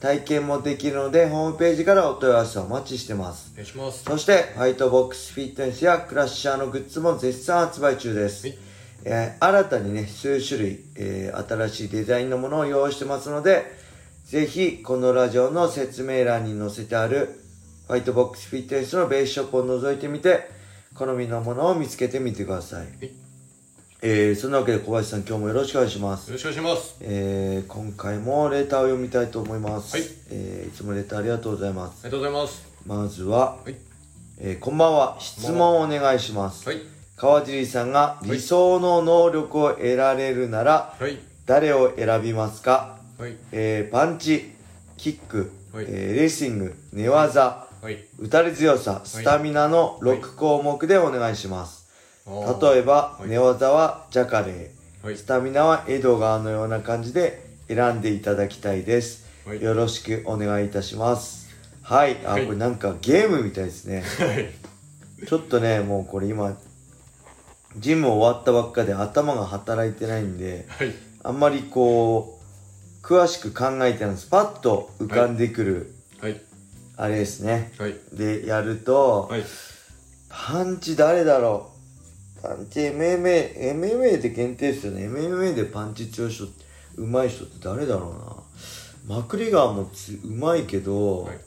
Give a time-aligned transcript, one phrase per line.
[0.00, 4.04] 体験もできるのでホームページからお問い合わせをお待ちしてますお願いします。
[4.04, 8.48] そして、ファイトボックスフィットネスやクラッシャーのグッズも絶賛発売中です。
[8.48, 8.58] はい
[9.04, 13.64] えー新たにね、数種類、えー新しいデザインのものを用意してますので、
[14.24, 17.40] ぜひ、このラジオの説明欄に載せてある、
[17.86, 20.50] ファイトボックスフィットネスのベースショップを覗いてみて、
[20.94, 23.29] 好みのものを見つけてみてください。
[24.02, 26.28] えー、そんなわけで小林さん今日もよろしくお願いします。
[26.28, 26.96] よろしくお願いします。
[27.02, 29.94] えー、今回もレターを読みたいと思います。
[29.94, 32.06] はいえー、いつもレターありがとうございます。
[32.06, 32.66] ありがとうございます。
[32.86, 33.74] まずは、はい。
[34.38, 35.18] えーこんばんは。
[35.20, 36.66] 質問をお願いします。
[36.66, 36.78] はい。
[37.16, 41.18] 川尻さんが理想の能力を得られるなら、はい。
[41.44, 43.36] 誰を選びますか、はい。
[43.52, 44.50] えーパンチ、
[44.96, 48.02] キック、はいえーレーシング、寝技、はい。
[48.18, 51.79] 打たれ強さ、スタミナの6項目でお願いします。
[52.62, 59.26] 例えば、はい寝技はジャカレー、はいスタミナはエドガーのような感じで選んでいただきたいです。
[59.44, 61.50] はいよろしくお願いいたします。
[61.82, 62.18] はい。
[62.24, 64.02] あ、はいこれなんかゲームみたいですね。
[64.18, 65.26] はい。
[65.26, 66.56] ちょっとね、もうこれ今、
[67.76, 70.94] ジム終わったばっかで頭が働いてないんで、はい。
[71.22, 72.40] あんまりこ
[73.02, 74.28] う、詳しく考えてないんです。
[74.28, 76.40] パッと浮かんでくる、はい。
[76.96, 77.72] あれですね。
[77.78, 77.96] はい。
[78.12, 79.42] で、やると、はい。
[80.28, 81.79] パンチ誰だろう
[82.42, 85.08] パンチ MMA、MMA で限定ですよね。
[85.08, 86.46] MMA でパンチ強い人、
[86.96, 88.44] うまい人って誰だろ
[89.06, 89.16] うな。
[89.16, 91.38] マクリガーもつうまいけど、はい。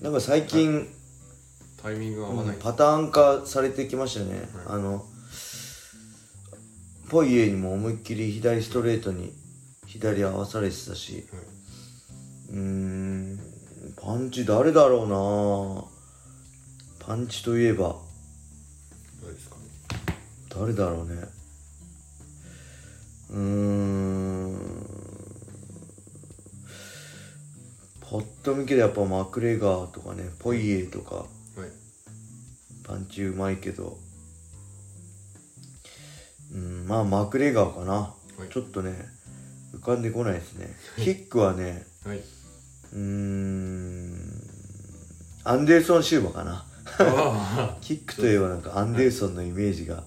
[0.00, 0.88] なんか最近、
[1.82, 2.56] タイミングが合わない。
[2.58, 5.04] パターン化されてきましたよね、はいあの
[7.10, 9.32] ポイエにも思いっきり左ストレートに
[9.86, 11.42] 左合わされてたしはい
[12.50, 13.38] うーん
[14.02, 15.06] パンチ誰だろう
[17.06, 17.96] なパンチといえば。
[20.56, 21.22] 誰だろうね。
[23.30, 24.84] うーん。
[28.00, 31.16] パッと見けどやっぱマクレガーとかねポイエとか。
[31.16, 31.26] はい。
[32.84, 33.98] パンチうまいけど。
[36.52, 38.14] うんまあマクレガーかな、は
[38.48, 38.52] い。
[38.52, 38.94] ちょっとね
[39.74, 40.68] 浮かんでこないですね。
[40.98, 42.18] キックはねはい。
[42.18, 44.14] うーん
[45.42, 46.64] アンデルソン・シューバかな。
[47.00, 50.04] あ キックといえばなんかアンデルソンのイメージが。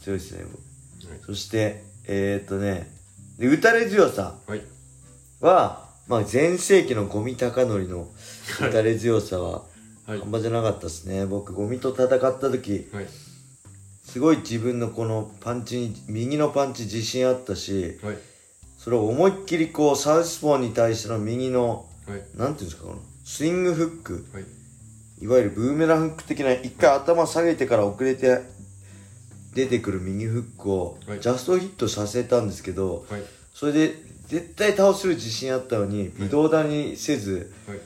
[0.00, 1.20] 強いですね、はい。
[1.24, 2.90] そしてえー、っとね
[3.38, 4.34] で打たれ強さ
[5.40, 8.08] はまあ前世紀のゴミ高則の
[8.60, 9.62] 打たれ強さは
[10.06, 10.18] はい。
[10.20, 13.06] 半端じゃなかったですね僕ゴミと戦った時はい。
[14.04, 18.16] すごい自分のこのパンチに右のパンチ自信あったしはい。
[18.78, 22.22] それを思いっきりこうサウスポーに対しての右のはい。
[22.34, 24.44] なんていうんですかこのスイングフックはい。
[25.20, 28.40] いわゆるブーメランフック的な一回頭下げてから遅れて
[29.54, 33.22] 出てくる右フックをはいジャストヒットさせたんですけどはい。
[33.54, 33.94] それで
[34.26, 37.78] 絶対倒せる自信あったのに微動だにせずはい。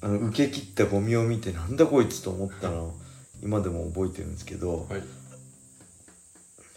[0.00, 2.94] あの受け切ったゴミを見てなんだこいつと思ったのを
[3.42, 5.02] 今でも覚えてるんですけどはい。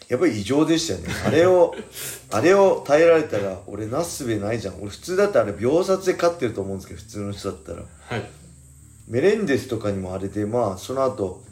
[0.08, 1.08] やっぱり異常でしたよね。
[1.26, 1.74] あれを、
[2.30, 4.74] あれを耐えられたら、俺なすすべないじゃん。
[4.82, 7.78] 俺普通だったらあれ秒殺で勝ってると思うんですけど、普通の人だったら。
[7.78, 8.30] はい。
[9.08, 11.42] メレンデスとかにもあれで、まあ、その後、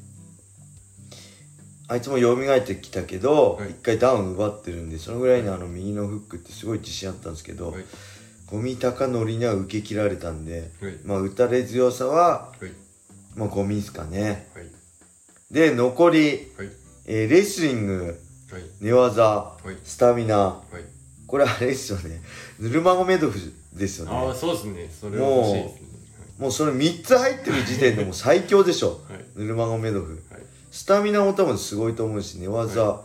[1.90, 7.84] あいつも蘇ってきたけど、はい一回ダウン奪ってるんで、そのぐらいのあの右のフックってすごい自信あったんですけど、はい。
[8.46, 10.94] ゴミ高則には受け切られたんで、はい。
[11.04, 12.70] まあ、打たれ強さは、はい。
[13.34, 14.48] まあ、ゴミですかね。
[14.54, 14.66] はい。
[15.50, 16.68] で、残り、はい。
[17.06, 18.04] えーレスリング、
[18.52, 18.62] はい。
[18.80, 19.76] 寝技、はい。
[19.82, 20.84] スタミナ、はい。
[21.26, 22.22] これあれですよね。
[22.60, 23.38] ヌルマゴメドフ
[23.74, 24.34] ですよああ、ね。
[24.38, 24.88] そうですね。
[24.90, 25.80] それは欲しいですね。
[26.38, 29.00] もうそれ3つ入ってる時点でもう最強でしょ。
[29.08, 29.16] はい。
[29.16, 29.24] はい。
[29.36, 30.22] ヌルマゴメドフ。
[30.30, 30.42] はい。
[30.70, 33.02] スタミナも多分すごいと思うし、寝技、は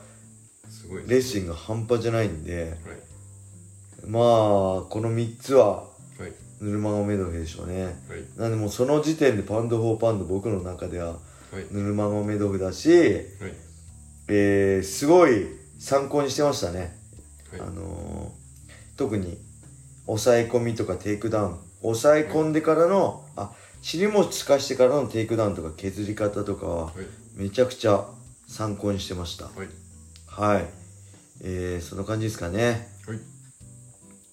[0.70, 1.04] すごい。
[1.08, 4.08] レスリング半端じゃないんで、はい。
[4.08, 5.88] まあ、この3つはは
[6.28, 6.34] い。
[6.62, 7.84] ヌルマゴメドフでしょうね。
[7.84, 7.94] はい。
[8.38, 11.16] なんでもうその時点でパウンド・フォー・パウンド僕の中ではは
[11.60, 11.66] い。
[11.72, 13.22] ヌルマゴメドフだし、はい。
[14.28, 15.48] えー、すごい
[15.80, 16.96] 参考にしてましたね。
[17.52, 18.46] はいあのー
[18.98, 19.38] 特に
[20.06, 23.52] 抑え込みとかテイクダウン抑え込んでからの、あ
[23.82, 27.25] 尻餅つかしてからのテイクダウンとか削り方とかははい。
[27.36, 28.06] めちゃくちゃ
[28.48, 29.68] 参考にしてましたはい。
[30.56, 30.66] はい
[31.44, 33.20] えー、そんな感じですかねはい。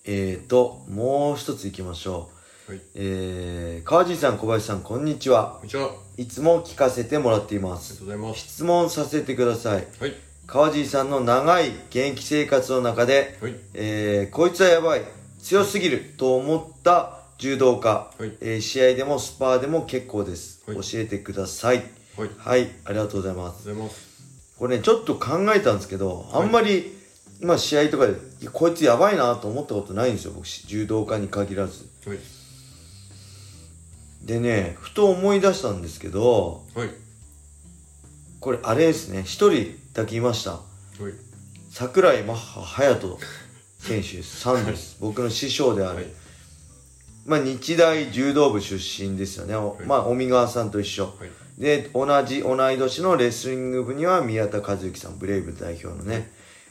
[0.05, 2.31] えーともう一ついきましょ
[2.69, 2.81] うはい。
[2.95, 5.87] えー、川地さん小林さんこんにちはこんにちは。
[5.87, 8.41] ありいつも聞かせてもらっていまがすとうございます。
[8.41, 10.15] 質問させてくださいはい。
[10.47, 15.03] 川尻さんの長い現役生活の中で、はいえーこいつはやばい、
[15.41, 20.63] 強すぎると思った柔道家、はいえー試合でもスパーでも結構です。
[20.67, 21.83] はい教えてください。
[22.17, 23.69] はいはい、ありがとうございます。
[23.69, 24.13] ありがとうございます
[24.59, 26.93] これね、ちょっと考えたんですけど、あんまり、
[27.41, 28.15] まあ試合とかで、
[28.53, 31.89] こいつやばいなと思ったことないんですよ、僕、柔道家に限らず。
[32.07, 32.19] はい
[34.25, 36.91] でね、ふと思い出したんですけど、はい
[38.39, 40.53] これあれですね、一人だけいました。
[40.53, 40.63] はい
[41.71, 43.19] 桜井マッハ隼人
[43.79, 44.39] 選手です。
[44.43, 44.97] さんです。
[45.01, 45.97] 僕の師匠である。
[45.97, 46.07] はい
[47.25, 49.55] まあ日大柔道部出身ですよね。
[49.87, 51.15] まあ、尾身川さんと一緒。
[51.59, 56.31] はいで、同じ、同い年のレスリング部には宮田和之さん、ブレイブ代表のね、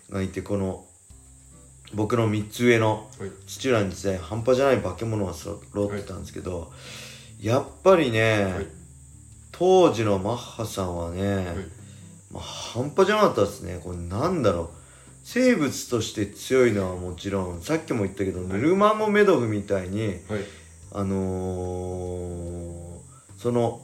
[0.09, 0.85] がいて、この、
[1.93, 3.31] 僕の3つ上のはい。
[3.45, 6.71] 土浦日大、半端じゃない化け物が揃ってたんですけど、
[7.39, 8.67] やっぱりね、はい。
[9.51, 11.45] 当時のマッハさんはね、はい。
[12.31, 13.79] まあ、半端じゃなかったですね。
[13.83, 14.69] これなんだろう。
[15.23, 20.17] 生物として強いのはもちろん、さっきも言ったけど、ヌルマゴメドフみたいに、はい。
[20.93, 22.99] あのー、
[23.37, 23.81] その、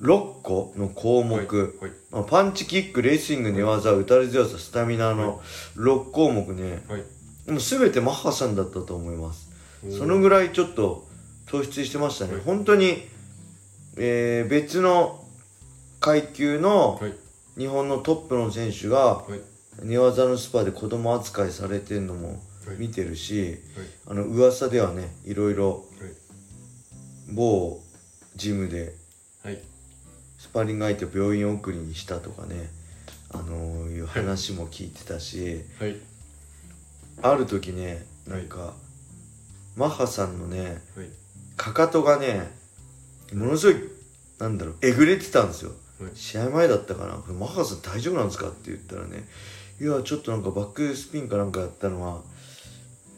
[0.00, 5.40] 6個の項目、はいまあ、パンチキック、レスリング、寝技、打たれ強さ、スタミナの
[5.76, 7.02] 6項目ね、はい。
[7.50, 9.48] もう全てマッハさんだったと思います。
[9.96, 11.06] そのぐらいちょっと
[11.46, 12.34] 突出してましたね。
[12.34, 12.42] はい。
[12.42, 13.06] 本当に、
[13.96, 15.22] えー別の
[16.00, 17.14] 階級のはい。
[17.56, 19.40] 日本のトップの選手がはい。
[19.82, 22.76] 寝技のスパで子供扱いされてるのもはい。
[22.78, 23.58] 見てるし、はい。
[24.08, 26.10] あの噂ではね、いろいろはい。
[27.32, 27.80] 某
[28.36, 28.92] ジムではい
[30.46, 32.70] スパーリング相手を病院送りにしたとかね、
[33.30, 35.96] あのいう話も聞いてたし、はい
[37.22, 38.74] ある時ね、なんか、
[39.74, 41.08] マッハさんのね、はい
[41.56, 42.52] かかとがね、
[43.32, 43.82] ものすごい、
[44.38, 45.72] なんだろう、えぐれてたんですよ。
[46.00, 47.16] はい試合前だったかな。
[47.34, 49.26] マッハさん大丈夫なんですかって言ったらね、
[49.80, 52.20] いや、ちょっとなんかバックスピンかなんかやったのは、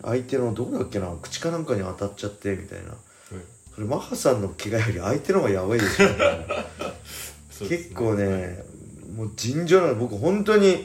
[0.02, 2.90] 相手のどこだっけな、口かなんかに当たっちゃって、みたいな。
[2.90, 2.98] はい
[3.78, 6.16] それマッハさんの怪我より相手の方がやばいですよね。
[7.58, 8.62] そうです結構ね、
[9.16, 9.94] もう尋常なの。
[9.96, 10.80] 僕本当に、はい。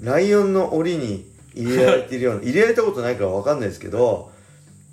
[0.00, 4.32] ライオンの檻に入れられてるような、 入れられたことないからわかんないですけど、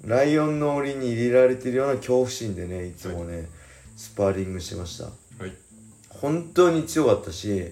[0.06, 3.50] ライオンの檻に入れられてるような恐怖心でね、いつもね、
[3.97, 5.06] スパーリングしてました。
[5.06, 5.12] は
[5.47, 5.56] い。
[6.09, 7.71] 本当に強かったし、はい。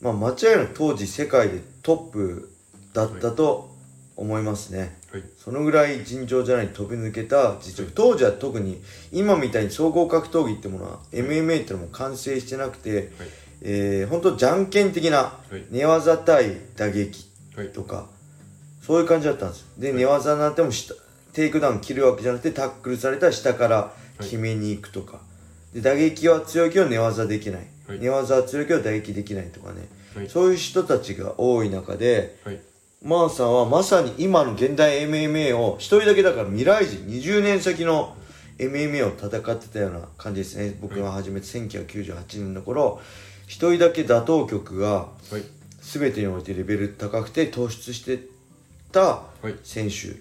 [0.00, 2.50] まあ間違いなく当時世界でトップ
[2.92, 3.71] だったと
[4.22, 4.96] 思いますね。
[5.10, 7.92] はいそのぐらい尋常じゃない飛び抜けた実力。
[7.94, 8.80] 当時は特に
[9.10, 13.10] 今みたいに総合格闘技ってものは MMA ってのも完成してなくて、はい
[13.62, 18.06] えー、本当じゃんけん的なはい寝技対打撃はいとか、
[18.80, 19.66] そういう感じだったんですよ。
[19.78, 20.94] で、寝技になっても下、
[21.32, 25.20] テイクダウン切るわけじゃなくて、タックルされたら下から決めに行くとか。
[25.74, 27.66] で、打撃は強いけど寝技できない。
[27.86, 29.88] はい寝技は強いけど打撃できないとかね。
[30.14, 32.60] はいそういう人たちが多い中で、はい
[33.04, 38.16] マーさんはまさに今の現代 MMA を一人だけだから未来人、20年先の
[38.58, 40.78] MMA を戦ってたような感じですね。
[40.80, 43.00] 僕が始めて1998年の頃、
[43.48, 45.42] 一人だけ打倒局がはい
[45.80, 48.20] 全てにおいてレベル高くて突出して
[48.92, 50.14] たはい選手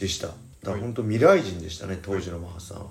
[0.00, 0.26] でした。
[0.26, 2.86] だからはい本当未来人でしたね、当時のマハさんは。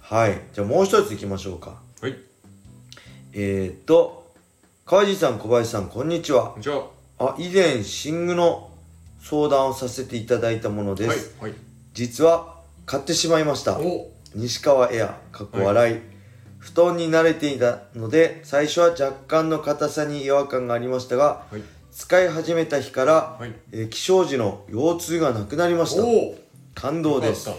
[0.00, 0.40] はい。
[0.52, 1.80] じゃあもう一つ行きましょうか。
[2.00, 2.16] はい
[3.32, 4.32] えー、っと、
[4.84, 6.56] 川地さん、小林さん、こんにちは。
[6.58, 6.82] じゃあ
[7.18, 8.70] あ、以前、寝具の
[9.20, 11.34] 相談をさせていただいたものです。
[11.40, 11.58] はいはい
[11.94, 12.56] 実は、
[12.86, 13.78] 買ってしまいました。
[13.78, 16.00] お西川エア、かっこ笑い。
[16.58, 26.04] 布団に慣れていたので、最初は若干の硬さに違和感がありましたが、はい使い始めた日から、はいえー起床時の腰痛がなくなりました。
[26.04, 26.38] おお
[26.74, 27.54] 感動ですよ。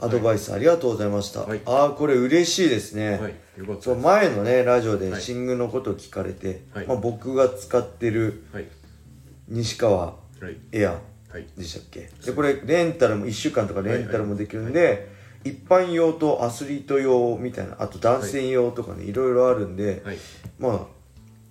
[0.00, 1.40] アドバイスありがとうございました。
[1.40, 3.18] はいああ、これ嬉しいですね。
[3.18, 8.66] はいよかったそう前のね、ラジオではい寝具のことを聞かれて、はいまあ、僕が使ってるはい
[9.48, 10.14] 西川は
[10.50, 10.56] い。
[10.72, 11.00] エア
[11.30, 11.46] はい。
[11.56, 12.10] でしたっけ？
[12.24, 15.10] でこれレンタルも1週間とかレンタルもできるんで、
[15.44, 20.18] 一般用とアスリート用みたいなあと男性用とかね、い、ろいろあるんで、はい。
[20.58, 20.80] まあ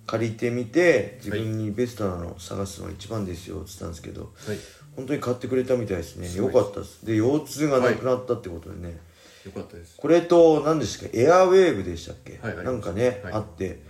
[0.06, 4.58] 借りてみて自分にベストなのを探すのが一番ですよって言ったんですけどはい。
[4.96, 6.34] 本当に買ってくれたみたいですね。
[6.34, 7.04] よかったです。
[7.04, 8.98] で腰痛がなくなったってことでね、
[9.44, 9.96] よかったです。
[9.96, 13.32] これと何ですかエアウェーブでしたっけ、はいはいなんかね、はい。
[13.34, 13.80] あって。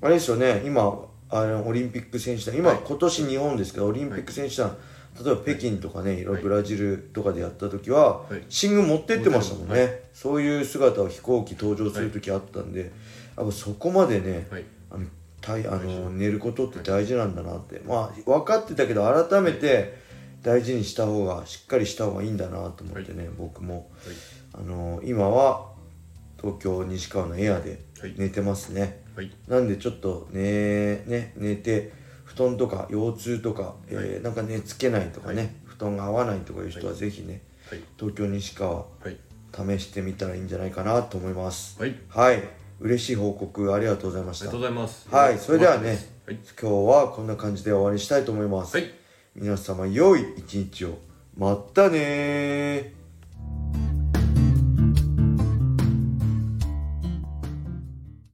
[0.00, 2.56] あれですよね今あのオリンピック選手団。
[2.56, 2.78] 今、はい。
[2.84, 4.76] 今年日本ですけどオリンピック選手団、
[5.22, 6.16] 例えば北京とかねい。
[6.16, 8.42] ろいろはいブラジルとかでやった時は、はい。
[8.62, 12.92] 寝具持ってってましたもんね、はそういう姿を飛行機登場する時あったんで、
[13.36, 14.64] やっぱそこまでね、はい。
[14.90, 15.06] あの
[15.40, 19.98] たいあの寝ることって大事なんだなって、まあ分かってたけど改めて
[20.42, 23.74] 大事にした方がしっかりした方がいいんだなと思ってね、僕も。
[23.74, 23.84] はい。
[24.54, 25.68] あの今は
[26.40, 28.14] 東京西川のエアではい。
[28.16, 29.30] 寝てますね、はい。
[29.48, 31.92] なんでちょっとねね寝て
[32.24, 37.80] 布団とか腰痛とか、えーなんか寝つけないとかね、布団が合わないとかいう人はぜひね、はい。
[37.98, 39.16] 東京西川はい。
[39.78, 41.80] 試してみたらいいんじゃないかなと思います。
[41.80, 41.94] はい。
[42.08, 42.42] はい。
[42.80, 44.46] 嬉しい報告ありがとうございました。
[44.46, 45.08] ありがとうございます。
[45.08, 45.38] はい。
[45.38, 45.90] それではね
[46.26, 46.38] はい。
[46.60, 48.90] 今日はこんな感じで終わりにしたいと思います、はい。
[49.36, 50.98] 皆様良い一日を。
[51.36, 53.03] またねー